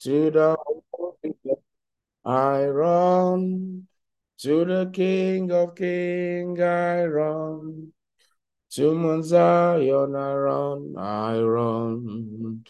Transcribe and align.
to 0.00 0.30
the. 0.30 0.56
I 2.24 2.66
run 2.66 3.86
to 4.38 4.64
the 4.64 4.90
King 4.92 5.50
of 5.52 5.74
Kings. 5.74 6.60
I 6.60 7.04
run 7.04 7.92
to 8.72 8.94
Mount 8.94 9.24
Zion. 9.24 10.14
I 10.14 10.34
run. 10.34 10.94
I 10.96 11.40
run 11.40 12.64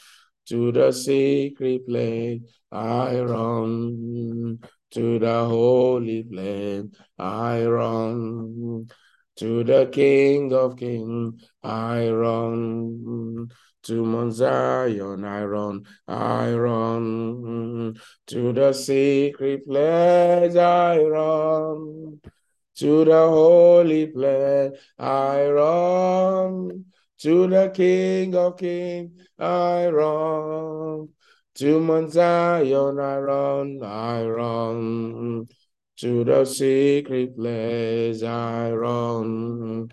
to 0.47 0.73
the 0.73 0.93
secret 0.93 1.87
place. 1.87 2.41
I 2.73 3.21
run 3.21 4.59
to 4.93 5.19
the 5.19 5.45
holy 5.45 6.25
place. 6.25 6.87
I 7.19 7.65
run 7.65 8.89
to 9.37 9.65
the 9.65 9.89
King 9.93 10.53
of 10.53 10.77
Kings. 10.77 11.49
I 11.63 12.09
run 12.11 13.51
to 13.91 14.05
Mount 14.05 14.33
Zion. 14.35 15.25
I 15.25 15.43
run. 15.45 15.85
I 16.07 16.53
run 16.55 17.99
to 18.29 18.53
the 18.53 18.73
secret 18.73 19.67
place. 19.67 20.55
I 20.55 21.03
run 21.03 22.21
to 22.77 23.05
the 23.05 23.23
holy 23.37 24.07
place. 24.07 24.71
I 24.97 25.49
run 25.49 26.85
to 27.19 27.47
the 27.49 27.73
King 27.75 28.37
of 28.37 28.59
Kings. 28.59 29.11
I 29.37 29.89
run 29.89 31.09
to 31.57 31.81
Mount 31.81 32.13
Zion. 32.13 33.01
I 33.01 33.17
run. 33.19 33.83
I 33.83 34.25
run 34.25 35.49
to 35.97 36.25
the 36.25 36.45
secret 36.45 37.37
place. 37.37 38.23
I 38.23 38.71
run 38.71 39.91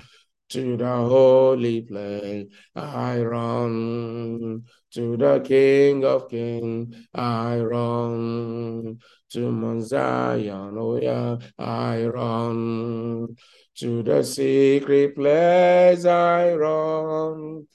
to 0.50 0.78
the 0.78 0.96
holy 0.96 1.82
place. 1.82 2.48
I 2.76 3.22
run 3.22 4.64
to 4.92 5.18
the 5.18 5.40
King 5.42 6.06
of 6.06 6.30
Kings. 6.30 6.96
I 7.14 7.60
run 7.60 9.00
to 9.32 9.52
Mount 9.52 9.84
Zion. 9.84 10.78
Oh 10.78 11.00
yeah, 11.02 11.38
I 11.58 12.06
run 12.06 13.36
to 13.76 14.04
the 14.04 14.24
secret 14.24 15.16
place. 15.16 16.06
I 16.06 16.54
run 16.54 17.68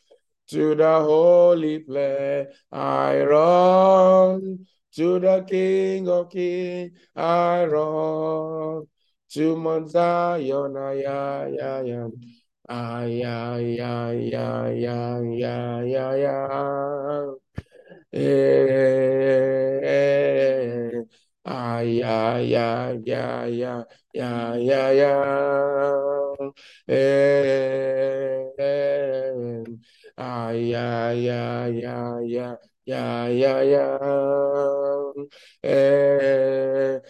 to 0.48 0.74
the 0.74 1.00
holy 1.00 1.78
place. 1.80 2.46
I 2.70 3.22
run 3.22 4.66
to 4.94 5.18
the 5.20 5.44
King 5.48 6.08
of 6.08 6.30
Kings. 6.30 6.92
I 7.16 7.64
run 7.66 8.86
to 9.30 9.56
Mount 9.56 9.90
Zion. 9.90 10.74
Yeah, 10.74 11.46
yeah, 11.46 11.82
yeah. 11.82 12.08
Ay, 12.08 12.41
ya 13.20 13.58
ya 13.78 14.12
ya 14.32 14.44
ya 14.82 15.20
ya 15.42 15.54
ya 15.92 16.04
ya 16.22 16.34
eh 18.12 18.92
ya 21.82 22.38
ya 22.52 22.92
ya 23.04 23.46
ya 23.60 23.86
ya 24.14 24.32
ya 24.68 24.80
ya 25.00 25.12
eh 26.88 27.52
ya 30.52 31.12
ya 31.24 31.68
ya 31.82 31.96
ya 32.32 32.58
ya 32.86 33.28
ya 33.40 33.52
ya 33.72 33.84
eh 35.62 37.00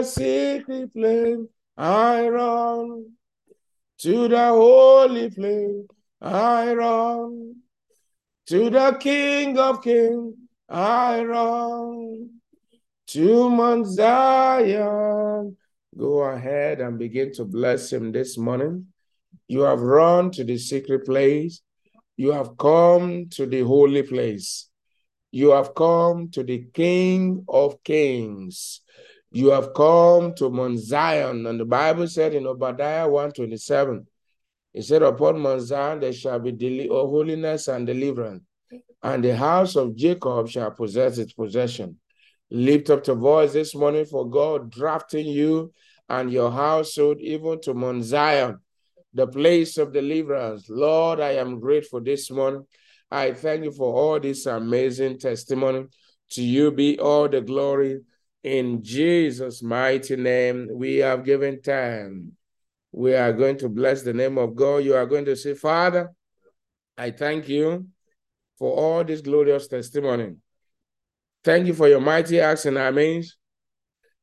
the 0.00 0.06
secret 0.06 0.92
place. 0.92 1.46
I 1.76 2.28
run 2.28 3.12
to 3.98 4.28
the 4.28 4.46
holy 4.48 5.30
place. 5.30 5.86
I 6.20 6.72
run 6.72 7.56
to 8.46 8.70
the 8.70 8.96
King 8.98 9.58
of 9.58 9.82
Kings. 9.82 10.34
I 10.68 11.22
run 11.22 12.30
to 13.08 13.50
Mount 13.50 13.86
Zion. 13.86 15.56
Go 15.96 16.20
ahead 16.20 16.80
and 16.80 16.98
begin 16.98 17.32
to 17.34 17.44
bless 17.44 17.92
him 17.92 18.12
this 18.12 18.38
morning. 18.38 18.86
You 19.48 19.62
have 19.62 19.80
run 19.80 20.30
to 20.32 20.44
the 20.44 20.56
secret 20.56 21.04
place. 21.04 21.60
You 22.16 22.32
have 22.32 22.56
come 22.56 23.28
to 23.30 23.46
the 23.46 23.62
holy 23.62 24.02
place. 24.02 24.68
You 25.32 25.50
have 25.50 25.74
come 25.74 26.30
to 26.30 26.42
the 26.42 26.66
King 26.72 27.44
of 27.48 27.82
Kings. 27.84 28.80
You 29.32 29.50
have 29.50 29.74
come 29.74 30.34
to 30.34 30.50
Mount 30.50 30.78
Zion. 30.78 31.46
And 31.46 31.60
the 31.60 31.64
Bible 31.64 32.08
said 32.08 32.34
in 32.34 32.46
Obadiah 32.46 33.08
127, 33.08 34.06
it 34.74 34.82
said, 34.82 35.02
Upon 35.02 35.40
Mount 35.40 35.62
Zion 35.62 36.00
there 36.00 36.12
shall 36.12 36.38
be 36.38 36.52
deli- 36.52 36.88
oh, 36.88 37.08
holiness 37.08 37.68
and 37.68 37.86
deliverance, 37.86 38.42
and 39.02 39.24
the 39.24 39.36
house 39.36 39.76
of 39.76 39.96
Jacob 39.96 40.48
shall 40.48 40.70
possess 40.70 41.18
its 41.18 41.32
possession. 41.32 41.98
Lift 42.50 42.90
up 42.90 43.06
your 43.06 43.16
voice 43.16 43.52
this 43.52 43.74
morning 43.74 44.04
for 44.04 44.28
God 44.28 44.70
drafting 44.70 45.26
you 45.26 45.72
and 46.08 46.32
your 46.32 46.50
household 46.50 47.20
even 47.20 47.60
to 47.62 47.74
Mount 47.74 48.04
Zion, 48.04 48.58
the 49.14 49.26
place 49.26 49.78
of 49.78 49.92
deliverance. 49.92 50.68
Lord, 50.68 51.20
I 51.20 51.32
am 51.32 51.60
grateful 51.60 52.00
this 52.00 52.30
morning. 52.30 52.66
I 53.10 53.32
thank 53.32 53.64
you 53.64 53.72
for 53.72 53.94
all 53.94 54.18
this 54.18 54.46
amazing 54.46 55.18
testimony. 55.18 55.86
To 56.32 56.42
you 56.42 56.70
be 56.70 56.98
all 56.98 57.28
the 57.28 57.40
glory. 57.40 58.00
In 58.42 58.82
Jesus' 58.82 59.62
mighty 59.62 60.16
name, 60.16 60.68
we 60.72 60.96
have 60.96 61.24
given 61.24 61.60
time. 61.60 62.32
We 62.92 63.14
are 63.14 63.32
going 63.32 63.58
to 63.58 63.68
bless 63.68 64.02
the 64.02 64.14
name 64.14 64.38
of 64.38 64.56
God. 64.56 64.78
You 64.78 64.94
are 64.94 65.06
going 65.06 65.26
to 65.26 65.36
say, 65.36 65.54
Father, 65.54 66.10
I 66.96 67.10
thank 67.10 67.48
you 67.48 67.86
for 68.58 68.74
all 68.74 69.04
this 69.04 69.20
glorious 69.20 69.68
testimony. 69.68 70.36
Thank 71.44 71.66
you 71.66 71.74
for 71.74 71.88
your 71.88 72.00
mighty 72.00 72.40
acts 72.40 72.66
our 72.66 72.92
midst. 72.92 73.36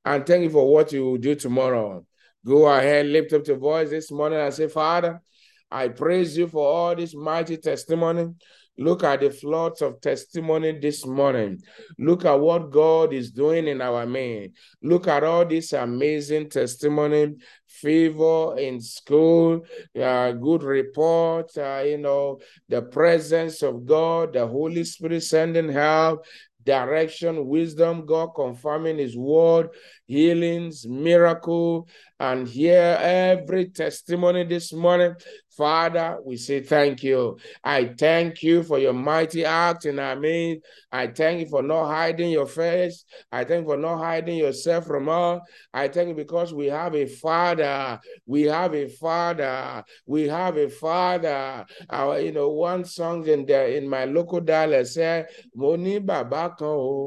And 0.04 0.26
thank 0.26 0.44
you 0.44 0.50
for 0.50 0.72
what 0.72 0.92
you 0.92 1.04
will 1.04 1.18
do 1.18 1.36
tomorrow. 1.36 2.06
Go 2.46 2.68
ahead, 2.68 3.08
lift 3.08 3.34
up 3.34 3.48
your 3.48 3.58
voice 3.58 3.90
this 3.90 4.12
morning 4.12 4.40
and 4.40 4.54
say, 4.54 4.68
Father, 4.68 5.22
I 5.70 5.90
praise 5.90 6.38
you 6.38 6.48
for 6.48 6.66
all 6.66 6.96
this 6.96 7.14
mighty 7.14 7.58
testimony. 7.58 8.34
Look 8.78 9.04
at 9.04 9.22
the 9.22 9.32
floods 9.32 9.82
of 9.82 10.00
testimony 10.02 10.78
this 10.80 11.06
morning. 11.06 11.62
Look 11.98 12.26
at 12.26 12.40
what 12.40 12.70
God 12.70 13.12
is 13.12 13.32
doing 13.32 13.68
in 13.68 13.82
our 13.82 14.06
midst. 14.06 14.56
Look 14.84 15.08
at 15.08 15.24
all 15.24 15.46
this 15.46 15.74
amazing 15.74 16.50
testimony, 16.50 17.36
favor 17.68 18.58
in 18.58 18.80
school, 18.80 19.66
uh, 20.00 20.32
good 20.34 20.64
report, 20.64 21.58
uh, 21.58 21.84
you 21.86 21.98
know, 21.98 22.40
the 22.70 22.82
presence 22.82 23.64
of 23.64 23.86
God, 23.86 24.34
the 24.34 24.46
Holy 24.46 24.84
Spirit 24.84 25.24
sending 25.24 25.70
help, 25.70 26.26
direction, 26.64 27.48
wisdom, 27.48 28.06
God 28.06 28.28
confirming 28.36 28.98
His 29.00 29.18
word, 29.18 29.70
healings, 30.06 30.86
miracle, 30.88 31.88
and 32.20 32.48
hear 32.48 32.98
every 33.00 33.68
testimony 33.70 34.44
this 34.44 34.74
morning. 34.74 35.14
Father, 35.56 36.20
we 36.24 36.38
say 36.38 36.62
thank 36.62 37.04
you. 37.04 37.38
I 37.64 37.86
thank 37.98 38.44
you 38.44 38.62
for 38.62 38.78
your 38.78 38.94
mighty 38.94 39.44
act 39.44 39.86
in 39.86 39.98
our 39.98 40.16
midst. 40.16 40.64
I 40.92 41.08
thank 41.08 41.40
you 41.40 41.48
for 41.48 41.64
not 41.64 41.88
hiding 41.88 42.30
your 42.30 42.46
face. 42.46 43.06
I 43.32 43.44
thank 43.44 43.64
you 43.64 43.70
for 43.70 43.78
not 43.78 43.98
hiding 43.98 44.38
yourself 44.38 44.86
from 44.86 45.10
us. 45.10 45.42
I 45.74 45.88
thank 45.88 46.10
you 46.10 46.16
because 46.16 46.54
we 46.54 46.68
have 46.68 46.94
a 46.94 47.08
father. 47.08 48.00
We 48.28 48.44
have 48.44 48.76
a 48.76 48.88
father. 48.88 49.84
We 50.06 50.28
have 50.28 50.58
a 50.58 50.70
father. 50.70 51.66
Our, 51.90 52.20
you 52.20 52.34
know, 52.34 52.50
one 52.50 52.86
song 52.86 53.28
in 53.28 53.46
the 53.48 53.78
in 53.78 53.90
my 53.90 54.06
local 54.06 54.42
dialect 54.42 54.90
said, 54.90 55.28
Moni 55.56 55.98
Baba 55.98 56.56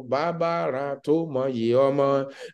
Baba 0.08 1.00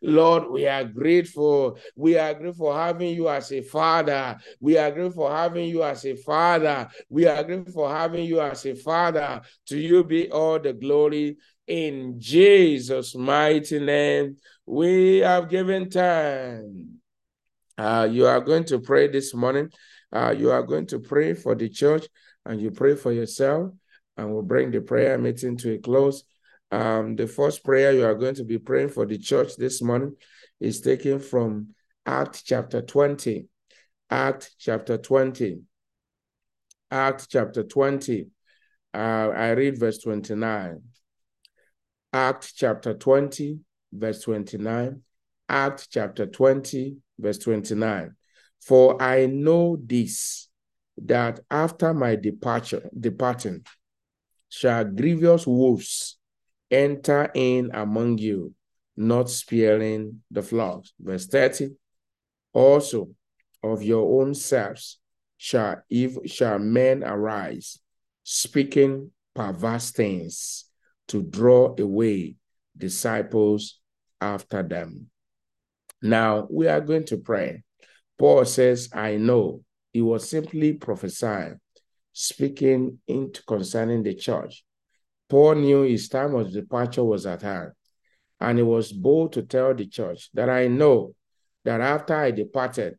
Lord, 0.03 0.51
we 0.51 0.67
are 0.67 0.85
grateful. 0.85 1.79
We 1.97 2.19
are 2.19 2.35
grateful 2.35 2.46
for 2.55 2.77
having 2.77 3.15
you 3.15 3.29
as 3.29 3.53
a 3.53 3.63
father. 3.63 4.37
We 4.61 4.79
are 4.79 4.91
grateful 4.91 5.27
for 5.27 5.35
having 5.35 5.69
you 5.69 5.83
as 5.83 6.05
a 6.05 6.15
father. 6.17 6.89
We 7.09 7.27
are 7.27 7.43
grateful 7.43 7.73
for 7.73 7.95
having 7.95 8.25
you 8.25 8.41
as 8.41 8.67
a 8.67 8.75
father. 8.75 9.41
To 9.69 9.79
you 9.79 10.05
be 10.05 10.31
all 10.31 10.59
the 10.59 10.73
glory 10.73 11.37
in 11.67 12.17
Jesus' 12.19 13.15
mighty 13.15 13.81
name. 13.81 14.37
We 14.65 15.19
have 15.19 15.49
given 15.49 15.91
time. 15.91 17.01
Uh, 17.79 18.09
you 18.11 18.27
are 18.27 18.41
going 18.41 18.65
to 18.65 18.81
pray 18.81 19.09
this 19.09 19.35
morning. 19.35 19.71
Uh, 20.13 20.35
you 20.37 20.51
are 20.51 20.63
going 20.63 20.87
to 20.87 20.99
pray 20.99 21.35
for 21.35 21.55
the 21.55 21.69
church 21.69 22.07
and 22.47 22.61
you 22.61 22.71
pray 22.71 22.95
for 22.95 23.13
yourself, 23.13 23.73
and 24.17 24.33
we'll 24.33 24.43
bring 24.43 24.71
the 24.71 24.81
prayer 24.81 25.19
meeting 25.19 25.57
to 25.59 25.75
a 25.75 25.79
close. 25.79 26.25
Um, 26.71 27.17
the 27.17 27.27
first 27.27 27.65
prayer 27.65 27.93
you 27.93 28.05
are 28.05 28.15
going 28.15 28.37
to 28.37 28.45
be 28.45 28.59
praying 28.59 28.91
for 28.91 29.05
the 29.05 29.19
church 29.19 29.57
this 29.57 29.83
morning 29.83 30.17
is 30.61 30.81
taken 30.81 31.19
from 31.19 31.75
Act 32.07 32.45
chapter 32.45 32.83
20. 32.83 33.49
Act 34.09 34.55
chapter 34.59 34.97
20. 34.97 35.61
Act 36.91 37.27
chapter 37.29 37.65
20. 37.65 38.29
Uh, 38.95 38.97
I 38.97 39.51
read 39.51 39.79
verse 39.79 39.99
29. 39.99 40.81
Act 42.13 42.53
chapter 42.55 42.95
20, 42.95 43.59
verse 43.93 44.23
29. 44.23 45.03
Act 45.49 45.89
chapter 45.91 46.27
20, 46.27 46.97
verse 47.19 47.39
29. 47.39 48.15
For 48.63 49.03
I 49.03 49.27
know 49.27 49.77
this, 49.85 50.49
that 51.05 51.41
after 51.51 51.93
my 51.93 52.17
departure, 52.17 52.89
departing, 52.99 53.67
shall 54.49 54.85
grievous 54.85 55.47
wolves 55.47 56.19
enter 56.71 57.31
in 57.35 57.71
among 57.75 58.19
you, 58.19 58.55
not 58.97 59.29
sparing 59.29 60.23
the 60.31 60.43
flocks. 60.43 60.93
Verse 60.99 61.27
30. 61.27 61.71
Also 62.57 63.11
of 63.63 63.83
your 63.83 64.23
own 64.23 64.35
selves 64.35 64.99
shall, 65.37 65.83
ev- 65.93 66.21
shall 66.25 66.59
men 66.59 67.05
arise, 67.05 67.79
speaking 68.23 69.11
perverse 69.35 69.91
things 69.91 70.65
to 71.07 71.23
draw 71.23 71.75
away 71.79 72.37
disciples 72.75 73.79
after 74.23 74.63
them. 74.63 75.11
Now 76.01 76.47
we 76.51 76.67
are 76.67 76.81
going 76.81 77.05
to 77.07 77.19
pray. 77.19 77.63
Paul 78.19 78.47
says, 78.47 78.89
I 78.91 79.17
know. 79.17 79.63
He 79.93 80.01
was 80.01 80.27
simply 80.27 80.73
prophesying, 80.73 81.61
speaking 82.15 83.01
into 83.07 83.43
concerning 83.43 84.03
the 84.03 84.15
church. 84.15 84.65
Paul 85.29 85.57
knew 85.57 85.83
his 85.83 86.09
time 86.09 86.35
of 86.35 86.55
departure 86.55 87.05
was 87.05 87.27
at 87.27 87.43
hand, 87.43 87.73
and 88.41 88.57
he 88.57 88.65
was 88.65 88.93
bold 88.93 89.35
to 89.35 89.43
tell 89.43 89.75
the 89.75 89.87
church 89.87 90.31
that 90.33 90.49
I 90.49 90.69
know 90.69 91.16
that 91.67 91.81
after 91.81 92.15
I 92.15 92.31
departed, 92.31 92.97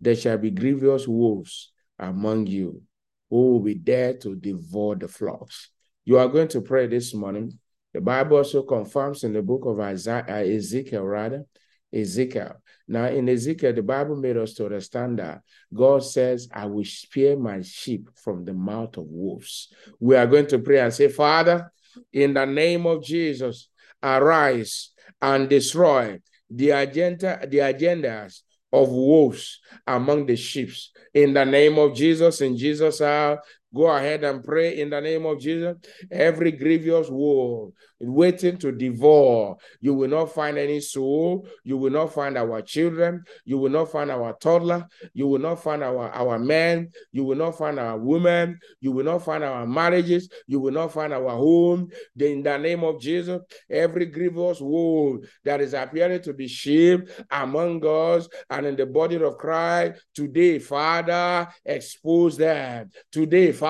there 0.00 0.14
shall 0.14 0.38
be 0.38 0.50
grievous 0.50 1.06
wolves 1.08 1.72
among 1.98 2.46
you 2.46 2.82
who 3.28 3.52
will 3.52 3.60
be 3.60 3.74
there 3.74 4.14
to 4.14 4.36
devour 4.36 4.94
the 4.94 5.08
flocks. 5.08 5.70
You 6.04 6.18
are 6.18 6.28
going 6.28 6.48
to 6.48 6.60
pray 6.60 6.86
this 6.86 7.12
morning. 7.12 7.58
The 7.92 8.00
Bible 8.00 8.36
also 8.36 8.62
confirms 8.62 9.24
in 9.24 9.32
the 9.32 9.42
book 9.42 9.62
of 9.66 9.80
Isaiah, 9.80 10.24
uh, 10.28 10.32
Ezekiel, 10.34 11.02
rather, 11.04 11.44
Ezekiel. 11.92 12.62
Now, 12.86 13.06
in 13.06 13.28
Ezekiel, 13.28 13.72
the 13.72 13.82
Bible 13.82 14.16
made 14.16 14.36
us 14.36 14.54
to 14.54 14.66
understand 14.66 15.18
that 15.18 15.40
God 15.72 16.04
says, 16.04 16.48
I 16.52 16.66
will 16.66 16.84
spare 16.84 17.36
my 17.36 17.62
sheep 17.62 18.10
from 18.14 18.44
the 18.44 18.52
mouth 18.52 18.96
of 18.96 19.06
wolves. 19.08 19.72
We 19.98 20.14
are 20.14 20.26
going 20.26 20.46
to 20.48 20.58
pray 20.60 20.78
and 20.80 20.92
say, 20.92 21.08
Father, 21.08 21.72
in 22.12 22.34
the 22.34 22.44
name 22.44 22.86
of 22.86 23.02
Jesus, 23.02 23.68
arise 24.02 24.90
and 25.20 25.48
destroy 25.48 26.20
the 26.56 26.70
agenda, 26.70 27.40
the 27.48 27.58
agendas 27.58 28.40
of 28.72 28.88
wolves 28.88 29.60
among 29.86 30.26
the 30.26 30.36
sheep. 30.36 30.70
In 31.12 31.32
the 31.32 31.44
name 31.44 31.78
of 31.78 31.94
Jesus, 31.94 32.40
in 32.40 32.56
Jesus' 32.56 33.00
hour, 33.00 33.40
Go 33.74 33.88
ahead 33.88 34.22
and 34.24 34.44
pray 34.44 34.78
in 34.80 34.90
the 34.90 35.00
name 35.00 35.26
of 35.26 35.40
Jesus. 35.40 35.76
Every 36.10 36.52
grievous 36.52 37.08
wolf 37.08 37.72
waiting 38.00 38.56
to 38.58 38.72
devour, 38.72 39.56
you 39.80 39.94
will 39.94 40.08
not 40.08 40.32
find 40.32 40.58
any 40.58 40.80
soul. 40.80 41.46
You 41.64 41.76
will 41.76 41.90
not 41.90 42.12
find 42.12 42.36
our 42.36 42.62
children. 42.62 43.24
You 43.44 43.58
will 43.58 43.70
not 43.70 43.90
find 43.90 44.10
our 44.10 44.34
toddler. 44.34 44.86
You 45.12 45.26
will 45.26 45.38
not 45.38 45.62
find 45.62 45.82
our, 45.82 46.10
our 46.10 46.38
men. 46.38 46.90
You 47.12 47.24
will 47.24 47.36
not 47.36 47.58
find 47.58 47.78
our 47.78 47.98
women. 47.98 48.58
You 48.80 48.92
will 48.92 49.04
not 49.04 49.24
find 49.24 49.42
our 49.42 49.66
marriages. 49.66 50.28
You 50.46 50.60
will 50.60 50.72
not 50.72 50.92
find 50.92 51.12
our 51.12 51.30
home. 51.30 51.90
In 52.18 52.42
the 52.42 52.58
name 52.58 52.84
of 52.84 53.00
Jesus, 53.00 53.40
every 53.70 54.06
grievous 54.06 54.60
wolf 54.60 55.24
that 55.44 55.60
is 55.60 55.74
appearing 55.74 56.22
to 56.22 56.32
be 56.32 56.48
sheep 56.48 57.08
among 57.30 57.84
us 57.86 58.28
and 58.50 58.66
in 58.66 58.76
the 58.76 58.86
body 58.86 59.16
of 59.16 59.38
Christ, 59.38 60.04
today, 60.14 60.58
Father, 60.58 61.48
expose 61.64 62.36
them. 62.36 62.90
Today, 63.10 63.52
Father, 63.52 63.63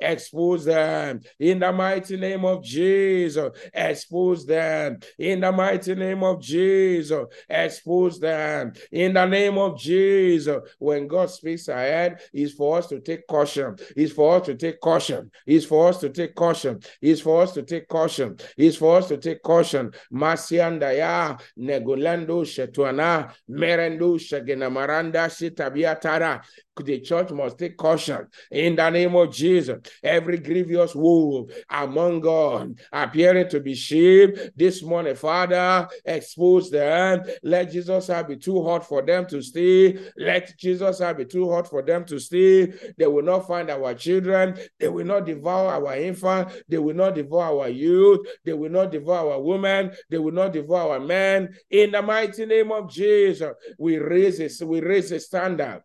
expose 0.00 0.64
them 0.64 1.20
in 1.38 1.58
the 1.58 1.72
mighty 1.72 2.16
name 2.16 2.44
of 2.44 2.62
Jesus. 2.62 3.50
Expose 3.72 4.46
them 4.46 4.98
in 5.18 5.40
the 5.40 5.52
mighty 5.52 5.94
name 5.94 6.22
of 6.22 6.40
Jesus. 6.40 7.24
Expose 7.48 8.18
them 8.20 8.72
in 8.92 9.14
the 9.14 9.26
name 9.26 9.58
of 9.58 9.78
Jesus. 9.78 10.58
When 10.78 11.06
God 11.06 11.30
speaks 11.30 11.68
ahead, 11.68 12.20
is 12.32 12.52
for 12.52 12.78
us 12.78 12.86
to 12.88 13.00
take 13.00 13.26
caution. 13.26 13.76
Is 13.96 14.12
for 14.12 14.36
us 14.36 14.46
to 14.46 14.54
take 14.54 14.80
caution. 14.80 15.30
Is 15.46 15.64
for 15.64 15.88
us 15.88 15.98
to 16.00 16.08
take 16.10 16.34
caution. 16.34 16.80
Is 17.02 17.20
for 17.20 17.42
us 17.42 17.52
to 17.54 17.62
take 17.62 17.88
caution. 17.88 18.36
Is 18.56 18.76
for 18.76 18.96
us 18.98 19.08
to 19.08 19.16
take 19.16 19.42
caution. 19.42 19.92
Masiandaya 20.12 21.40
negolando 21.58 22.44
shetuana 22.44 23.32
merendo 23.48 24.18
shagena 24.18 24.70
maranda 24.70 25.28
shitabiatara 25.28 26.42
the 26.76 27.00
church 27.00 27.30
must 27.30 27.58
take 27.58 27.76
caution 27.76 28.26
in 28.50 28.76
the 28.76 28.90
name 28.90 29.14
of 29.14 29.32
Jesus. 29.32 29.78
Every 30.02 30.38
grievous 30.38 30.94
wolf 30.94 31.50
among 31.68 32.20
God 32.20 32.78
appearing 32.92 33.48
to 33.50 33.60
be 33.60 33.74
sheep 33.74 34.36
this 34.56 34.82
morning, 34.82 35.14
Father, 35.14 35.88
expose 36.04 36.70
them. 36.70 37.22
Let 37.42 37.72
Jesus 37.72 38.06
have 38.06 38.28
be 38.28 38.36
too 38.36 38.62
hot 38.62 38.86
for 38.86 39.02
them 39.02 39.26
to 39.26 39.42
stay. 39.42 39.98
Let 40.16 40.56
Jesus 40.58 41.00
have 41.00 41.18
be 41.18 41.24
too 41.24 41.50
hot 41.50 41.68
for 41.68 41.82
them 41.82 42.04
to 42.06 42.18
stay. 42.18 42.72
They 42.96 43.06
will 43.06 43.24
not 43.24 43.46
find 43.46 43.70
our 43.70 43.94
children. 43.94 44.58
They 44.78 44.88
will 44.88 45.06
not 45.06 45.26
devour 45.26 45.72
our 45.72 45.96
infant. 45.96 46.62
They 46.68 46.78
will 46.78 46.94
not 46.94 47.14
devour 47.14 47.60
our 47.60 47.68
youth. 47.68 48.26
They 48.44 48.52
will 48.52 48.70
not 48.70 48.92
devour 48.92 49.32
our 49.32 49.40
women. 49.40 49.92
They 50.08 50.18
will 50.18 50.32
not 50.32 50.52
devour 50.52 50.92
our 50.92 51.00
men. 51.00 51.54
In 51.70 51.92
the 51.92 52.02
mighty 52.02 52.46
name 52.46 52.72
of 52.72 52.90
Jesus, 52.90 53.52
we 53.78 53.98
raise 53.98 54.38
this, 54.38 54.62
we 54.62 54.80
raise 54.80 55.12
a 55.12 55.20
standard 55.20 55.82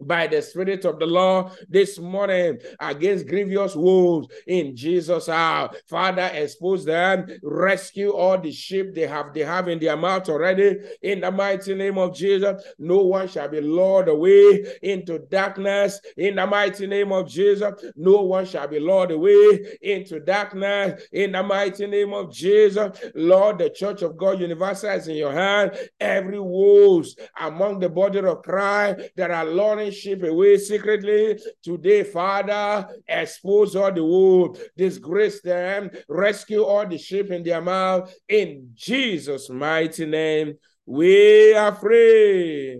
by 0.00 0.26
the 0.26 0.42
Spirit 0.42 0.84
of 0.84 0.98
the 0.98 1.06
Lord 1.06 1.52
this 1.68 1.98
morning 1.98 2.58
against 2.80 3.26
grievous 3.26 3.74
wolves 3.76 4.28
in 4.46 4.76
Jesus' 4.76 5.26
house. 5.26 5.76
Father, 5.86 6.30
expose 6.32 6.84
them, 6.84 7.26
rescue 7.42 8.10
all 8.10 8.38
the 8.38 8.52
sheep 8.52 8.94
they 8.94 9.06
have 9.06 9.32
they 9.34 9.40
have 9.40 9.68
in 9.68 9.78
their 9.78 9.96
mouth 9.96 10.28
already. 10.28 10.78
In 11.02 11.20
the 11.20 11.30
mighty 11.30 11.74
name 11.74 11.98
of 11.98 12.14
Jesus, 12.14 12.62
no 12.78 12.98
one 12.98 13.28
shall 13.28 13.48
be 13.48 13.60
lured 13.60 14.08
away 14.08 14.64
into 14.82 15.18
darkness. 15.18 16.00
In 16.16 16.36
the 16.36 16.46
mighty 16.46 16.86
name 16.86 17.12
of 17.12 17.28
Jesus, 17.28 17.72
no 17.96 18.22
one 18.22 18.46
shall 18.46 18.68
be 18.68 18.80
lured 18.80 19.10
away 19.10 19.78
into 19.82 20.20
darkness. 20.20 21.02
In 21.12 21.32
the 21.32 21.42
mighty 21.42 21.86
name 21.86 22.12
of 22.12 22.32
Jesus, 22.32 22.98
Lord, 23.14 23.58
the 23.58 23.70
Church 23.70 24.02
of 24.02 24.16
God 24.16 24.40
Universal 24.40 24.90
is 24.90 25.08
in 25.08 25.16
your 25.16 25.32
hand. 25.32 25.72
Every 26.00 26.40
wolves 26.40 27.16
among 27.40 27.80
the 27.80 27.88
body 27.88 28.18
of 28.18 28.42
Christ 28.42 29.10
that 29.16 29.30
are 29.30 29.44
luring 29.44 29.89
sheep 29.90 30.22
away 30.22 30.58
secretly. 30.58 31.38
Today, 31.62 32.04
Father, 32.04 32.88
expose 33.06 33.76
all 33.76 33.92
the 33.92 34.04
wolves, 34.04 34.60
disgrace 34.76 35.40
them, 35.40 35.90
rescue 36.08 36.62
all 36.62 36.86
the 36.86 36.98
sheep 36.98 37.30
in 37.30 37.42
their 37.42 37.60
mouth. 37.60 38.14
In 38.28 38.70
Jesus' 38.74 39.50
mighty 39.50 40.06
name, 40.06 40.54
we 40.86 41.54
are 41.54 41.74
free. 41.74 42.78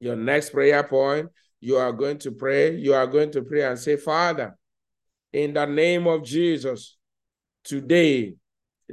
Your 0.00 0.16
next 0.16 0.50
prayer 0.50 0.82
point, 0.84 1.28
you 1.60 1.76
are 1.76 1.92
going 1.92 2.18
to 2.18 2.32
pray. 2.32 2.76
You 2.76 2.94
are 2.94 3.06
going 3.06 3.30
to 3.32 3.42
pray 3.42 3.62
and 3.62 3.78
say, 3.78 3.96
Father, 3.96 4.56
in 5.32 5.54
the 5.54 5.66
name 5.66 6.06
of 6.06 6.24
Jesus, 6.24 6.96
today, 7.64 8.34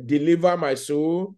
deliver 0.05 0.57
my 0.57 0.74
soul, 0.74 1.36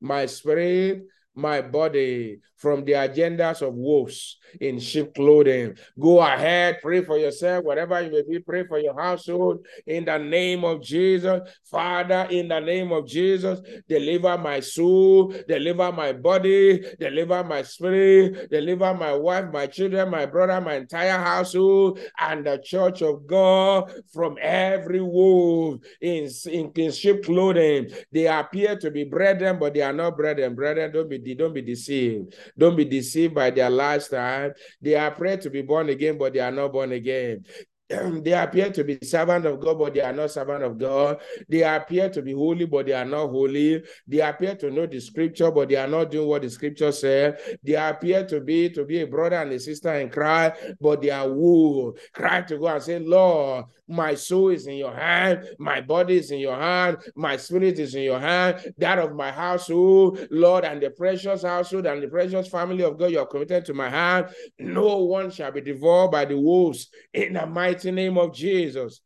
my 0.00 0.26
spirit, 0.26 1.06
my 1.34 1.60
body 1.60 2.38
from 2.56 2.84
the 2.84 2.92
agendas 2.92 3.62
of 3.62 3.74
wolves 3.74 4.38
in 4.60 4.78
sheep 4.78 5.14
clothing. 5.14 5.74
Go 5.98 6.20
ahead, 6.20 6.78
pray 6.82 7.02
for 7.04 7.18
yourself, 7.18 7.64
whatever 7.64 8.00
you 8.00 8.10
may 8.10 8.22
be, 8.22 8.38
pray 8.38 8.66
for 8.66 8.78
your 8.78 8.98
household 8.98 9.64
in 9.86 10.04
the 10.04 10.18
name 10.18 10.64
of 10.64 10.82
Jesus. 10.82 11.40
Father, 11.64 12.26
in 12.30 12.48
the 12.48 12.60
name 12.60 12.92
of 12.92 13.06
Jesus, 13.06 13.60
deliver 13.88 14.38
my 14.38 14.60
soul, 14.60 15.34
deliver 15.48 15.92
my 15.92 16.12
body, 16.12 16.84
deliver 16.98 17.44
my 17.44 17.62
spirit, 17.62 18.50
deliver 18.50 18.94
my 18.94 19.14
wife, 19.14 19.46
my 19.52 19.66
children, 19.66 20.10
my 20.10 20.26
brother, 20.26 20.60
my 20.60 20.74
entire 20.74 21.18
household, 21.18 21.98
and 22.18 22.46
the 22.46 22.58
church 22.58 23.02
of 23.02 23.26
God 23.26 23.92
from 24.12 24.36
every 24.40 25.00
wolf 25.00 25.80
in, 26.00 26.28
in, 26.50 26.70
in 26.74 26.92
sheep 26.92 27.24
clothing. 27.24 27.90
They 28.12 28.26
appear 28.26 28.76
to 28.78 28.90
be 28.90 29.04
brethren, 29.04 29.58
but 29.58 29.74
they 29.74 29.82
are 29.82 29.92
not 29.92 30.16
brethren. 30.16 30.54
Brethren, 30.54 30.92
don't 30.92 31.08
be 31.08 31.34
don't 31.34 31.52
be 31.52 31.62
deceived. 31.62 32.34
Don't 32.56 32.76
be 32.76 32.84
deceived 32.84 33.34
by 33.34 33.50
their 33.50 33.70
lifestyle. 33.70 34.52
They 34.80 34.94
are 34.94 35.10
praying 35.10 35.40
to 35.40 35.50
be 35.50 35.62
born 35.62 35.88
again, 35.88 36.18
but 36.18 36.32
they 36.32 36.40
are 36.40 36.50
not 36.50 36.72
born 36.72 36.92
again. 36.92 37.44
They 37.88 38.32
appear 38.32 38.70
to 38.72 38.82
be 38.82 38.98
servant 39.02 39.46
of 39.46 39.60
God, 39.60 39.78
but 39.78 39.94
they 39.94 40.00
are 40.00 40.12
not 40.12 40.32
servant 40.32 40.64
of 40.64 40.76
God. 40.76 41.20
They 41.48 41.62
appear 41.62 42.10
to 42.10 42.22
be 42.22 42.32
holy, 42.32 42.66
but 42.66 42.86
they 42.86 42.92
are 42.92 43.04
not 43.04 43.28
holy. 43.28 43.82
They 44.08 44.20
appear 44.20 44.56
to 44.56 44.70
know 44.70 44.86
the 44.86 45.00
scripture, 45.00 45.50
but 45.52 45.68
they 45.68 45.76
are 45.76 45.86
not 45.86 46.10
doing 46.10 46.28
what 46.28 46.42
the 46.42 46.50
scripture 46.50 46.90
said. 46.90 47.38
They 47.62 47.74
appear 47.74 48.26
to 48.26 48.40
be 48.40 48.70
to 48.70 48.84
be 48.84 49.02
a 49.02 49.06
brother 49.06 49.36
and 49.36 49.52
a 49.52 49.60
sister 49.60 49.94
in 49.94 50.10
Christ, 50.10 50.60
but 50.80 51.00
they 51.00 51.10
are 51.10 51.30
woo. 51.30 51.94
Cry 52.12 52.42
to 52.42 52.58
God 52.58 52.74
and 52.74 52.82
say, 52.82 52.98
Lord, 52.98 53.66
my 53.88 54.14
soul 54.14 54.48
is 54.48 54.66
in 54.66 54.74
your 54.74 54.94
hand, 54.94 55.48
my 55.58 55.80
body 55.80 56.16
is 56.16 56.32
in 56.32 56.40
your 56.40 56.56
hand, 56.56 56.98
my 57.14 57.36
spirit 57.36 57.78
is 57.78 57.94
in 57.94 58.02
your 58.02 58.18
hand, 58.18 58.74
that 58.78 58.98
of 58.98 59.14
my 59.14 59.30
household, 59.30 60.18
Lord, 60.30 60.64
and 60.64 60.82
the 60.82 60.90
precious 60.90 61.42
household 61.42 61.86
and 61.86 62.02
the 62.02 62.08
precious 62.08 62.48
family 62.48 62.82
of 62.82 62.98
God 62.98 63.12
you 63.12 63.20
are 63.20 63.26
committed 63.26 63.64
to 63.66 63.74
my 63.74 63.88
hand. 63.88 64.26
No 64.58 64.98
one 65.04 65.30
shall 65.30 65.52
be 65.52 65.60
devoured 65.60 66.10
by 66.10 66.24
the 66.24 66.36
wolves 66.36 66.88
in 67.14 67.34
the 67.34 67.46
mighty 67.46 67.75
name 67.84 68.18
of 68.18 68.34
Jesus. 68.34 69.00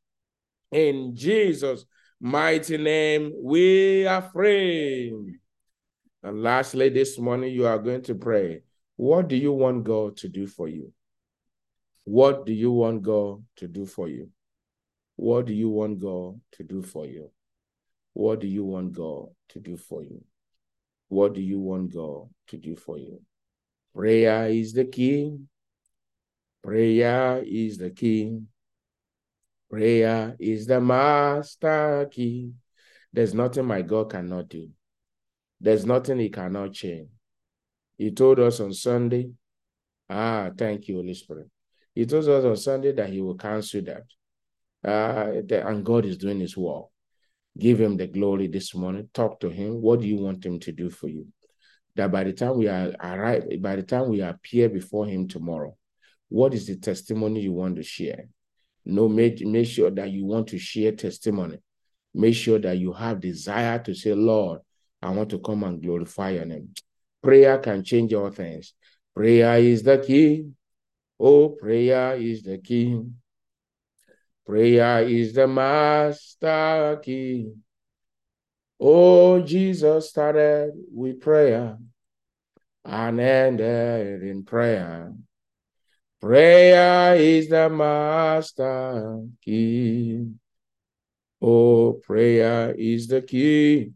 In 0.73 1.15
Jesus' 1.15 1.85
mighty 2.21 2.77
name, 2.77 3.33
we 3.43 4.07
are 4.07 4.23
free. 4.23 5.15
And 6.23 6.43
lastly, 6.43 6.91
this 6.91 7.19
morning, 7.19 7.53
you 7.53 7.67
are 7.67 7.79
going 7.79 8.03
to 8.03 8.15
pray. 8.15 8.62
What 8.97 9.29
do 9.29 9.37
you 9.37 9.53
want 9.53 9.85
God 9.85 10.17
to 10.19 10.29
do 10.29 10.47
for 10.47 10.69
you? 10.69 10.93
What 12.05 12.45
do 12.45 12.53
you 12.53 12.73
want 12.73 13.03
God 13.03 13.43
to 13.57 13.69
do 13.69 13.87
for 13.87 14.09
you? 14.09 14.29
What 15.17 15.47
do 15.47 15.55
you 15.55 15.69
want 15.71 16.00
God 16.00 16.41
to 16.53 16.65
do 16.65 16.83
for 16.83 17.07
you? 17.07 17.31
What 18.12 18.41
do 18.41 18.47
you 18.47 18.65
want 18.65 18.93
God 18.93 19.29
to 19.50 19.61
do 19.61 19.77
for 19.77 20.03
you? 20.03 20.23
What 21.09 21.35
do 21.35 21.41
you 21.41 21.59
want 21.59 21.93
God 21.95 22.29
to 22.49 22.57
do 22.57 22.77
for 22.77 22.99
you? 22.99 23.21
Prayer 23.95 24.49
is 24.49 24.73
the 24.73 24.85
key. 24.85 25.37
Prayer 26.62 27.43
is 27.45 27.79
the 27.79 27.91
key. 27.91 28.41
Prayer 29.71 30.37
is 30.39 30.67
the 30.67 30.81
master 30.81 32.09
key. 32.11 32.53
There's 33.12 33.35
nothing 33.35 33.67
my 33.67 33.83
God 33.83 34.11
cannot 34.11 34.49
do. 34.49 34.69
There's 35.61 35.87
nothing 35.87 36.19
he 36.19 36.29
cannot 36.29 36.73
change. 36.73 37.09
He 37.97 38.11
told 38.11 38.41
us 38.41 38.61
on 38.61 38.73
Sunday, 38.73 39.31
ah, 40.09 40.50
thank 40.57 40.89
you, 40.89 40.97
Holy 40.97 41.15
Spirit. 41.15 41.49
He 41.95 42.07
told 42.07 42.29
us 42.29 42.45
on 42.45 42.57
Sunday 42.57 42.93
that 42.93 43.11
he 43.11 43.21
will 43.21 43.37
cancel 43.37 43.83
that 43.83 44.05
uh, 44.85 45.33
and 45.50 45.85
God 45.85 46.05
is 46.05 46.19
doing 46.19 46.41
his 46.41 46.57
work. 46.57 46.87
Give 47.59 47.81
him 47.81 47.97
the 47.97 48.07
glory 48.07 48.47
this 48.47 48.75
morning. 48.75 49.09
Talk 49.12 49.41
to 49.41 49.50
him. 49.50 49.81
What 49.83 50.00
do 50.00 50.07
you 50.07 50.17
want 50.17 50.45
him 50.45 50.61
to 50.61 50.73
do 50.73 50.89
for 50.89 51.09
you? 51.09 51.27
That 51.97 52.12
by 52.12 52.25
the 52.25 52.33
time 52.33 52.57
we 52.57 52.69
are 52.69 52.93
arrive, 53.03 53.45
by 53.61 53.77
the 53.77 53.83
time 53.83 54.09
we 54.09 54.21
appear 54.21 54.69
before 54.69 55.07
him 55.07 55.29
tomorrow, 55.29 55.77
what 56.29 56.55
is 56.55 56.67
the 56.67 56.77
testimony 56.77 57.41
you 57.41 57.53
want 57.53 57.77
to 57.77 57.83
share? 57.83 58.29
No, 58.84 59.08
make, 59.08 59.44
make 59.44 59.66
sure 59.66 59.90
that 59.90 60.10
you 60.10 60.25
want 60.25 60.49
to 60.49 60.58
share 60.58 60.92
testimony. 60.92 61.58
Make 62.14 62.34
sure 62.34 62.58
that 62.58 62.78
you 62.78 62.92
have 62.92 63.20
desire 63.20 63.78
to 63.80 63.94
say, 63.94 64.14
Lord, 64.14 64.60
I 65.02 65.10
want 65.10 65.30
to 65.30 65.38
come 65.38 65.64
and 65.64 65.82
glorify 65.82 66.30
your 66.30 66.44
name. 66.44 66.75
Prayer 67.22 67.58
can 67.58 67.84
change 67.84 68.12
all 68.14 68.30
things. 68.30 68.75
Prayer 69.14 69.58
is 69.58 69.82
the 69.82 69.99
key. 69.99 70.46
Oh, 71.18 71.50
prayer 71.50 72.16
is 72.16 72.42
the 72.42 72.58
key. 72.58 73.00
Prayer 74.46 75.02
is 75.02 75.34
the 75.34 75.46
master 75.46 77.00
key. 77.02 77.52
Oh, 78.80 79.40
Jesus 79.42 80.08
started 80.08 80.72
with 80.92 81.20
prayer 81.20 81.76
and 82.84 83.20
ended 83.20 84.22
in 84.22 84.42
prayer. 84.42 85.12
Prayer 86.21 87.17
is 87.17 87.49
the 87.49 87.71
master 87.71 89.23
key. 89.43 90.27
Oh, 91.41 91.95
prayer 91.95 92.75
is 92.77 93.07
the 93.09 93.23
key. 93.23 93.93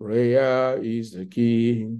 Prayer 0.00 0.78
is 0.80 1.12
the 1.12 1.26
key. 1.26 1.98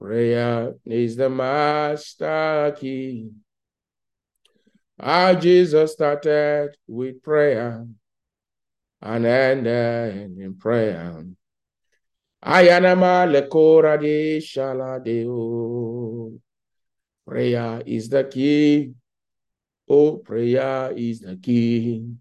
Prayer 0.00 0.74
is 0.86 1.16
the 1.16 1.28
master 1.28 2.76
key. 2.78 3.30
Our 5.00 5.34
Jesus 5.34 5.92
started 5.92 6.76
with 6.86 7.20
prayer 7.22 7.86
and 9.02 9.26
ended 9.26 10.38
in 10.38 10.54
prayer. 10.56 11.24
Ayanama 12.44 13.26
lekora 13.26 13.98
de. 14.00 14.40
Prayer 17.26 17.82
is 17.86 18.08
the 18.08 18.24
key. 18.24 18.94
Oh, 19.88 20.18
prayer 20.18 20.92
is 20.96 21.20
the 21.20 21.36
key. 21.36 22.14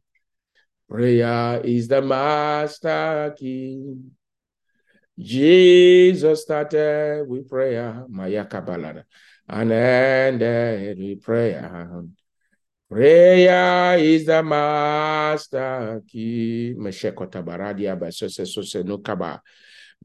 Prayer 0.90 1.62
is 1.64 1.88
the 1.88 2.02
master 2.02 3.36
key. 3.38 3.96
Jesus 5.18 6.44
started 6.44 7.28
with 7.28 7.50
prayer, 7.50 8.06
Maya 8.08 8.46
Kabbalah, 8.46 9.04
and 9.48 9.72
ended 9.72 10.98
with 10.98 11.22
prayer. 11.22 12.04
Prayer 12.90 14.00
is 14.00 14.26
the 14.26 14.42
master 14.42 16.02
key. 16.08 16.74
Meshekota 16.78 17.44
baradia 17.44 17.96
sose 18.12 18.84
nukaba. 18.84 19.42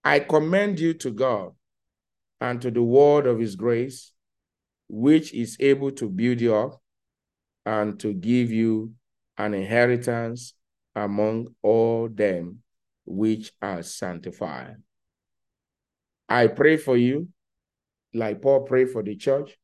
I 0.03 0.19
commend 0.19 0.79
you 0.79 0.93
to 0.95 1.11
God 1.11 1.51
and 2.41 2.61
to 2.61 2.71
the 2.71 2.83
word 2.83 3.27
of 3.27 3.39
his 3.39 3.55
grace, 3.55 4.11
which 4.87 5.33
is 5.33 5.57
able 5.59 5.91
to 5.91 6.09
build 6.09 6.41
you 6.41 6.55
up 6.55 6.81
and 7.65 7.99
to 7.99 8.13
give 8.13 8.51
you 8.51 8.93
an 9.37 9.53
inheritance 9.53 10.53
among 10.95 11.47
all 11.61 12.09
them 12.09 12.59
which 13.05 13.51
are 13.61 13.81
sanctified. 13.83 14.75
I 16.29 16.47
pray 16.47 16.77
for 16.77 16.95
you, 16.95 17.27
like 18.13 18.41
Paul 18.41 18.61
prayed 18.61 18.91
for 18.91 19.01
the 19.01 19.15
church. 19.15 19.57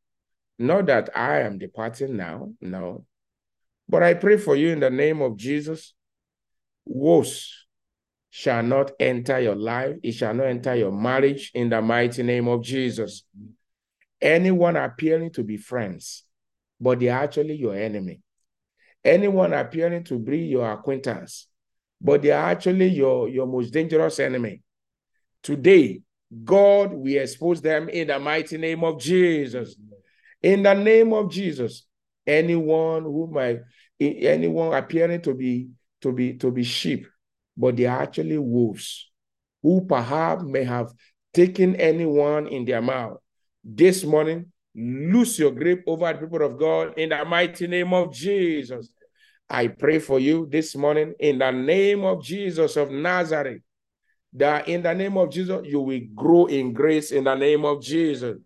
Not 0.57 0.87
that 0.87 1.15
I 1.15 1.41
am 1.41 1.59
departing 1.59 2.17
now, 2.17 2.53
no. 2.59 3.05
But 3.87 4.01
I 4.01 4.15
pray 4.15 4.37
for 4.37 4.55
you 4.55 4.69
in 4.69 4.79
the 4.79 4.89
name 4.89 5.21
of 5.21 5.37
Jesus. 5.37 5.93
Woes 6.85 7.65
shall 8.31 8.63
not 8.63 8.91
enter 8.99 9.39
your 9.39 9.55
life, 9.55 9.95
it 10.03 10.13
shall 10.13 10.33
not 10.33 10.47
enter 10.47 10.75
your 10.75 10.91
marriage 10.91 11.51
in 11.53 11.69
the 11.69 11.81
mighty 11.81 12.23
name 12.23 12.47
of 12.47 12.63
Jesus. 12.63 13.23
Anyone 14.19 14.75
appearing 14.75 15.31
to 15.33 15.43
be 15.43 15.57
friends, 15.57 16.23
but 16.79 16.99
they're 16.99 17.17
actually 17.17 17.55
your 17.55 17.75
enemy. 17.75 18.21
Anyone 19.03 19.53
appearing 19.53 20.03
to 20.05 20.17
be 20.17 20.39
your 20.39 20.71
acquaintance, 20.71 21.47
but 22.01 22.23
they're 22.23 22.37
actually 22.37 22.87
your, 22.87 23.29
your 23.29 23.45
most 23.45 23.71
dangerous 23.71 24.19
enemy. 24.19 24.61
Today, 25.43 26.01
God 26.43 26.93
we 26.93 27.17
expose 27.17 27.61
them 27.61 27.89
in 27.89 28.07
the 28.07 28.19
mighty 28.19 28.57
name 28.57 28.83
of 28.83 28.99
Jesus. 28.99 29.75
In 30.41 30.63
the 30.63 30.73
name 30.73 31.13
of 31.13 31.31
Jesus, 31.31 31.85
anyone 32.25 33.03
who 33.03 33.27
might 33.31 33.59
anyone 33.99 34.73
appearing 34.73 35.21
to 35.21 35.33
be 35.33 35.69
to 36.01 36.11
be 36.11 36.33
to 36.37 36.51
be 36.51 36.63
sheep, 36.63 37.07
but 37.55 37.77
they 37.77 37.85
are 37.85 38.01
actually 38.01 38.37
wolves, 38.37 39.09
who 39.63 39.85
perhaps 39.85 40.43
may 40.43 40.63
have 40.63 40.91
taken 41.33 41.75
anyone 41.75 42.47
in 42.47 42.65
their 42.65 42.81
mouth. 42.81 43.17
This 43.63 44.03
morning, 44.03 44.51
Lose 44.75 45.39
your 45.39 45.51
grip 45.51 45.83
over 45.87 46.11
the 46.11 46.19
people 46.19 46.41
of 46.45 46.59
God 46.59 46.97
in 46.97 47.09
the 47.09 47.23
mighty 47.23 47.65
name 47.65 47.93
of 47.93 48.13
Jesus. 48.13 48.89
I 49.49 49.67
pray 49.67 49.99
for 49.99 50.19
you 50.19 50.49
this 50.51 50.75
morning 50.75 51.13
in 51.17 51.39
the 51.39 51.51
name 51.51 52.03
of 52.03 52.21
Jesus 52.21 52.75
of 52.75 52.91
Nazareth, 52.91 53.61
that 54.35 54.67
in 54.67 54.83
the 54.83 54.93
name 54.93 55.17
of 55.17 55.31
Jesus, 55.31 55.61
you 55.63 55.79
will 55.79 56.01
grow 56.13 56.45
in 56.45 56.73
grace 56.73 57.11
in 57.11 57.23
the 57.23 57.35
name 57.35 57.65
of 57.65 57.81
Jesus. 57.81 58.37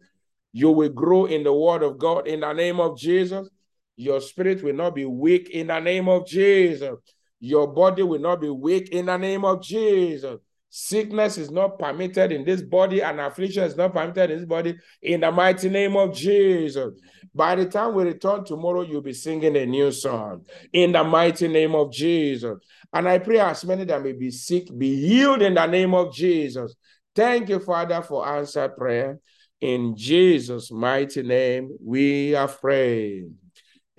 You 0.52 0.72
will 0.72 0.90
grow 0.90 1.26
in 1.26 1.44
the 1.44 1.54
word 1.54 1.84
of 1.84 1.98
God 1.98 2.28
in 2.28 2.42
the 2.42 2.54
name 2.54 2.80
of 2.80 2.98
Jesus. 2.98 3.50
Your 3.96 4.22
spirit 4.22 4.64
will 4.64 4.76
not 4.76 4.96
be 4.96 5.06
weak 5.06 5.50
in 5.50 5.68
the 5.68 5.80
name 5.80 6.08
of 6.08 6.28
Jesus. 6.28 6.96
Your 7.40 7.68
body 7.68 8.04
will 8.04 8.20
not 8.20 8.42
be 8.42 8.50
weak 8.50 8.90
in 8.90 9.08
the 9.08 9.18
name 9.18 9.44
of 9.46 9.62
Jesus. 9.62 10.40
Sickness 10.70 11.38
is 11.40 11.50
not 11.50 11.80
permitted 11.80 12.32
in 12.32 12.46
this 12.46 12.62
body, 12.62 13.02
and 13.02 13.20
affliction 13.20 13.64
is 13.64 13.76
not 13.76 13.94
permitted 13.94 14.30
in 14.30 14.38
this 14.38 14.46
body 14.46 14.78
in 15.02 15.22
the 15.22 15.32
mighty 15.32 15.70
name 15.70 15.96
of 15.98 16.14
Jesus. 16.14 16.94
By 17.34 17.56
the 17.56 17.66
time 17.66 17.96
we 17.96 18.04
return 18.04 18.46
tomorrow, 18.46 18.82
you'll 18.82 19.02
be 19.02 19.14
singing 19.14 19.58
a 19.58 19.66
new 19.66 19.92
song 19.92 20.46
in 20.72 20.92
the 20.92 21.04
mighty 21.04 21.48
name 21.48 21.74
of 21.74 21.92
Jesus. 21.92 22.58
And 22.94 23.08
I 23.08 23.18
pray 23.18 23.40
as 23.40 23.66
many 23.66 23.84
that 23.86 24.04
may 24.04 24.14
be 24.14 24.30
sick 24.30 24.68
be 24.78 24.96
healed 24.96 25.42
in 25.42 25.56
the 25.56 25.66
name 25.66 25.94
of 25.94 26.14
Jesus. 26.14 26.76
Thank 27.16 27.50
you, 27.50 27.60
Father, 27.60 28.02
for 28.02 28.28
answered 28.28 28.78
prayer. 28.78 29.20
In 29.62 29.96
Jesus' 29.98 30.72
mighty 30.72 31.24
name, 31.24 31.76
we 31.84 32.36
are 32.36 32.48
prayed. 32.48 33.34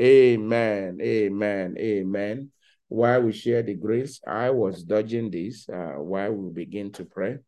Amen. 0.01 0.99
Amen. 1.03 1.77
Amen. 1.79 2.51
While 2.91 3.23
we 3.23 3.33
share 3.33 3.63
the 3.63 3.75
grace, 3.75 4.21
I 4.27 4.51
was 4.51 4.83
dodging 4.83 5.31
this 5.31 5.69
uh, 5.69 5.95
while 5.99 6.33
we 6.33 6.53
begin 6.53 6.91
to 6.95 7.05
pray. 7.05 7.39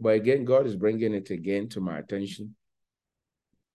But 0.00 0.14
again, 0.14 0.46
God 0.46 0.66
is 0.66 0.74
bringing 0.74 1.12
it 1.12 1.28
again 1.28 1.68
to 1.68 1.80
my 1.82 1.98
attention. 1.98 2.56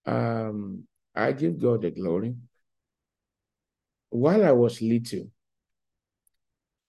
Um, 0.07 0.87
I 1.15 1.33
give 1.33 1.61
God 1.61 1.83
the 1.83 1.91
glory. 1.91 2.33
While 4.09 4.43
I 4.43 4.53
was 4.53 4.81
little, 4.81 5.29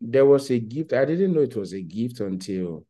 there 0.01 0.25
was 0.25 0.51
a 0.51 0.59
gift. 0.59 0.95
I 0.95 1.05
didn't 1.05 1.35
know 1.35 1.43
it 1.43 1.55
was 1.55 1.75
a 1.75 1.83
gift 1.83 2.21
until 2.21 2.87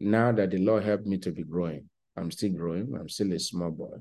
now 0.00 0.32
that 0.32 0.50
the 0.50 0.64
Lord 0.64 0.82
helped 0.82 1.04
me 1.04 1.18
to 1.18 1.30
be 1.30 1.42
growing. 1.42 1.90
I'm 2.16 2.30
still 2.30 2.52
growing. 2.52 2.96
I'm 2.98 3.10
still 3.10 3.34
a 3.34 3.38
small 3.38 3.70
boy. 3.70 3.98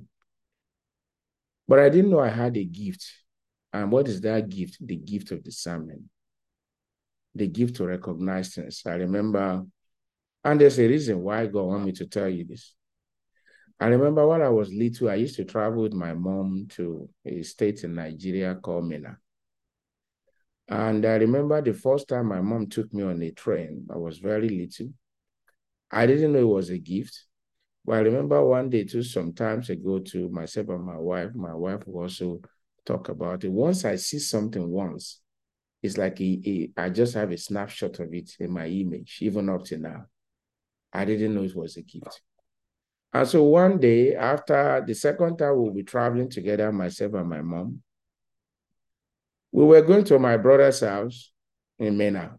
But 1.68 1.80
I 1.80 1.90
didn't 1.90 2.10
know 2.10 2.22
I 2.22 2.30
had 2.30 2.56
a 2.56 2.64
gift. 2.64 3.06
And 3.74 3.92
what 3.92 4.08
is 4.08 4.22
that 4.22 4.48
gift? 4.48 4.78
The 4.80 4.96
gift 4.96 5.32
of 5.32 5.44
discernment. 5.44 6.04
The 7.38 7.48
gift 7.48 7.76
to 7.76 7.86
recognize 7.86 8.56
things. 8.56 8.82
I 8.88 8.96
remember, 8.96 9.64
and 10.44 10.60
there's 10.60 10.80
a 10.80 10.88
reason 10.88 11.22
why 11.22 11.46
God 11.46 11.66
want 11.66 11.86
me 11.86 11.92
to 11.92 12.08
tell 12.08 12.28
you 12.28 12.46
this. 12.46 12.74
I 13.80 13.88
remember 13.90 14.28
when 14.28 14.42
I 14.42 14.50
was 14.50 14.74
little, 14.74 15.10
I 15.10 15.16
used 15.16 15.36
to 15.36 15.46
travel 15.46 15.84
with 15.84 15.94
my 15.94 16.16
mom 16.16 16.66
to 16.72 17.08
a 17.24 17.44
state 17.44 17.84
in 17.84 17.94
Nigeria 17.94 18.56
called 18.56 18.88
Minna. 18.88 19.18
And 20.68 21.06
I 21.06 21.18
remember 21.18 21.62
the 21.62 21.76
first 21.76 22.08
time 22.08 22.26
my 22.26 22.42
mom 22.42 22.68
took 22.68 22.92
me 22.92 23.04
on 23.04 23.22
a 23.22 23.30
train, 23.30 23.86
I 23.94 23.98
was 23.98 24.18
very 24.18 24.50
little. 24.50 24.94
I 25.92 26.08
didn't 26.08 26.34
know 26.34 26.40
it 26.40 26.56
was 26.56 26.72
a 26.72 26.80
gift. 26.80 27.24
But 27.86 27.98
I 27.98 28.00
remember 28.00 28.44
one 28.44 28.72
day, 28.72 28.84
too, 28.84 29.04
some 29.04 29.32
times 29.34 29.70
ago, 29.70 30.00
to 30.00 30.28
myself 30.30 30.70
and 30.70 30.84
my 30.84 30.98
wife, 30.98 31.36
my 31.36 31.54
wife 31.54 31.84
also 31.88 32.42
talk 32.84 33.10
about 33.10 33.44
it. 33.44 33.52
Once 33.52 33.86
I 33.86 33.96
see 33.96 34.20
something 34.20 34.68
once, 34.70 35.22
it's 35.88 35.98
like 35.98 36.20
I 36.78 36.90
just 36.90 37.14
have 37.16 37.32
a 37.32 37.38
snapshot 37.38 38.00
of 38.00 38.14
it 38.14 38.36
in 38.40 38.52
my 38.52 38.68
image, 38.68 39.20
even 39.22 39.50
up 39.50 39.64
to 39.66 39.78
now. 39.78 40.06
I 40.94 41.06
didn't 41.06 41.34
know 41.34 41.44
it 41.44 41.56
was 41.56 41.78
a 41.78 41.82
gift. 41.82 42.22
And 43.14 43.28
so 43.28 43.44
one 43.44 43.80
day, 43.80 44.16
after 44.16 44.84
the 44.86 44.94
second 44.94 45.38
time 45.38 45.58
we'll 45.58 45.74
be 45.74 45.84
traveling 45.84 46.30
together, 46.30 46.72
myself 46.72 47.14
and 47.14 47.30
my 47.30 47.42
mom, 47.42 47.82
we 49.52 49.64
were 49.64 49.82
going 49.82 50.04
to 50.06 50.20
my 50.20 50.38
brother's 50.38 50.82
house 50.82 51.32
in 51.80 51.98
Minna. 51.98 52.38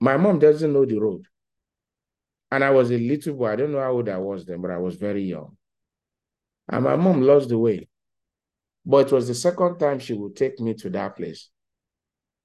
My 0.00 0.16
mom 0.16 0.38
doesn't 0.38 0.72
know 0.72 0.84
the 0.84 0.98
road. 0.98 1.26
And 2.50 2.64
I 2.64 2.70
was 2.70 2.90
a 2.90 2.98
little 2.98 3.34
boy. 3.34 3.52
I 3.52 3.56
don't 3.56 3.72
know 3.72 3.80
how 3.80 3.92
old 3.92 4.08
I 4.08 4.18
was 4.18 4.44
then, 4.44 4.60
but 4.60 4.70
I 4.70 4.78
was 4.78 4.96
very 4.96 5.22
young. 5.22 5.56
And 6.68 6.84
my 6.84 6.96
mom 6.96 7.22
lost 7.22 7.48
the 7.48 7.58
way. 7.58 7.88
But 8.84 9.06
it 9.06 9.12
was 9.12 9.28
the 9.28 9.34
second 9.34 9.78
time 9.78 9.98
she 9.98 10.14
would 10.14 10.34
take 10.34 10.58
me 10.60 10.74
to 10.74 10.90
that 10.90 11.16
place. 11.16 11.50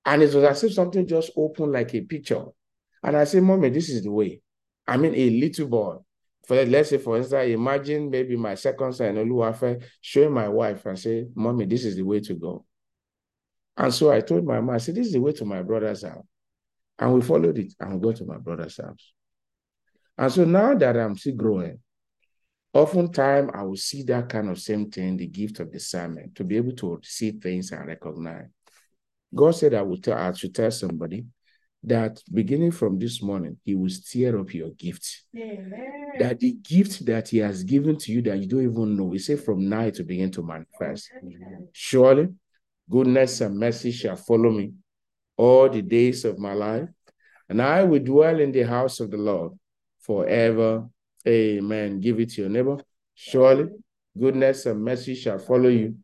And 0.05 0.22
it 0.22 0.33
was 0.33 0.43
as 0.43 0.63
if 0.63 0.74
something 0.74 1.07
just 1.07 1.31
opened 1.36 1.72
like 1.72 1.93
a 1.95 2.01
picture. 2.01 2.43
And 3.01 3.17
I 3.17 3.24
said, 3.24 3.43
Mommy, 3.43 3.69
this 3.69 3.89
is 3.89 4.03
the 4.03 4.12
way. 4.12 4.41
I 4.88 4.98
mean, 4.98 5.15
a 5.15 5.29
little 5.29 5.67
boy. 5.67 5.98
For 6.45 6.65
let's 6.65 6.89
say, 6.89 6.98
for 6.98 7.17
instance, 7.17 7.53
imagine 7.53 8.10
maybe 8.10 8.36
my 8.36 8.55
second 8.55 8.93
son, 8.93 9.15
Oluwafe, 9.15 9.81
showing 10.01 10.33
my 10.33 10.50
wife 10.50 10.86
and 10.86 11.00
say, 11.00 11.25
Mommy, 11.35 11.66
this 11.66 11.85
is 11.85 11.96
the 11.96 12.03
way 12.03 12.20
to 12.20 12.33
go. 12.33 12.66
And 13.77 13.94
so 13.94 14.11
I 14.11 14.22
told 14.22 14.46
my 14.46 14.59
mom, 14.59 14.75
I 14.75 14.77
said, 14.77 14.96
This 14.96 15.07
is 15.07 15.13
the 15.13 15.22
way 15.22 15.31
to 15.33 15.46
my 15.46 15.61
brother's 15.61 16.03
house. 16.03 16.25
And 17.00 17.13
we 17.13 17.22
followed 17.22 17.57
it 17.57 17.74
and 17.79 17.96
we 17.96 18.00
go 18.01 18.11
to 18.11 18.25
my 18.25 18.37
brother's 18.37 18.77
house. 18.77 19.13
And 20.18 20.31
so 20.31 20.46
now 20.46 20.75
that 20.75 20.96
I'm 20.96 21.18
still 21.18 21.35
growing, 21.35 21.79
oftentimes 22.74 23.51
I 23.53 23.63
will 23.63 23.75
see 23.75 24.03
that 24.03 24.29
kind 24.29 24.50
of 24.50 24.59
same 24.59 24.92
thing, 24.92 25.18
the 25.18 25.27
gift 25.27 25.59
of 25.59 25.72
discernment, 25.72 26.35
to 26.35 26.44
be 26.44 26.57
able 26.57 26.74
to 26.74 27.00
see 27.03 27.31
things 27.31 27.72
and 27.72 27.87
recognize. 27.87 28.48
God 29.33 29.51
said 29.51 29.74
I 29.74 29.81
will 29.81 29.98
tell 29.98 30.17
I 30.17 30.31
should 30.33 30.53
tell 30.53 30.72
somebody 30.72 31.25
that 31.83 32.22
beginning 32.31 32.72
from 32.72 32.98
this 32.98 33.22
morning, 33.22 33.57
He 33.65 33.75
will 33.75 33.89
stir 33.89 34.39
up 34.39 34.53
your 34.53 34.69
gift. 34.72 35.24
Amen. 35.35 36.13
That 36.19 36.39
the 36.39 36.53
gift 36.53 37.05
that 37.05 37.29
He 37.29 37.39
has 37.39 37.63
given 37.63 37.98
to 37.98 38.11
you 38.11 38.22
that 38.24 38.39
you 38.39 38.48
don't 38.48 38.63
even 38.63 38.96
know, 38.96 39.11
He 39.11 39.19
said 39.19 39.41
from 39.41 39.67
now 39.67 39.89
to 39.89 40.03
begin 40.03 40.31
to 40.31 40.43
manifest. 40.43 41.09
Amen. 41.17 41.67
Surely, 41.74 42.29
goodness 42.89 43.41
and 43.41 43.57
mercy 43.57 43.91
shall 43.91 44.15
follow 44.15 44.51
me 44.51 44.74
all 45.35 45.69
the 45.69 45.81
days 45.81 46.25
of 46.25 46.37
my 46.37 46.53
life, 46.53 46.87
and 47.50 47.61
I 47.61 47.83
will 47.83 48.00
dwell 48.00 48.39
in 48.39 48.51
the 48.51 48.63
house 48.63 49.00
of 49.00 49.11
the 49.11 49.17
Lord 49.17 49.53
forever. 50.00 50.87
Amen. 51.27 52.00
Give 52.00 52.19
it 52.19 52.31
to 52.31 52.41
your 52.41 52.50
neighbor. 52.50 52.77
Surely, 53.15 53.69
goodness 54.17 54.65
and 54.65 54.83
mercy 54.83 55.15
shall 55.15 55.39
follow 55.39 55.69
you 55.69 55.96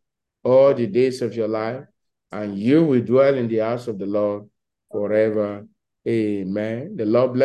all 0.42 0.74
the 0.74 0.86
days 0.86 1.22
of 1.22 1.34
your 1.34 1.48
life, 1.48 1.84
and 2.32 2.58
you 2.58 2.84
will 2.84 3.02
dwell 3.02 3.34
in 3.34 3.48
the 3.48 3.58
house 3.58 3.88
of 3.88 3.98
the 3.98 4.06
Lord 4.06 4.48
forever. 4.90 5.66
Amen. 6.06 6.96
The 6.96 7.04
Lord 7.04 7.34
bless. 7.34 7.38